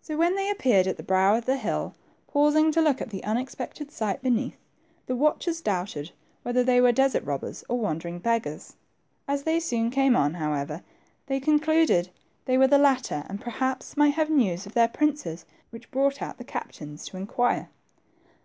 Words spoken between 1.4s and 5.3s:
the hill, pausing to look at the unexpected sight beneath, the